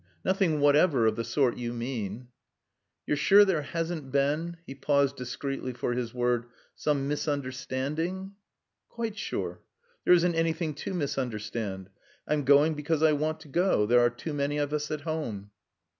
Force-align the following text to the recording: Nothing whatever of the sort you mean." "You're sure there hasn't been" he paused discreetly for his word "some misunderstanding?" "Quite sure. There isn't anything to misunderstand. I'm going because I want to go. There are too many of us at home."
Nothing 0.25 0.59
whatever 0.59 1.05
of 1.05 1.15
the 1.15 1.23
sort 1.23 1.57
you 1.57 1.73
mean." 1.73 2.29
"You're 3.05 3.15
sure 3.15 3.45
there 3.45 3.61
hasn't 3.61 4.11
been" 4.11 4.57
he 4.65 4.73
paused 4.73 5.15
discreetly 5.15 5.73
for 5.73 5.93
his 5.93 6.11
word 6.11 6.47
"some 6.73 7.07
misunderstanding?" 7.07 8.31
"Quite 8.89 9.15
sure. 9.15 9.61
There 10.03 10.15
isn't 10.15 10.33
anything 10.33 10.73
to 10.73 10.95
misunderstand. 10.95 11.91
I'm 12.27 12.45
going 12.45 12.73
because 12.73 13.03
I 13.03 13.13
want 13.13 13.41
to 13.41 13.47
go. 13.47 13.85
There 13.85 13.99
are 13.99 14.09
too 14.09 14.33
many 14.33 14.57
of 14.57 14.73
us 14.73 14.89
at 14.89 15.01
home." 15.01 15.51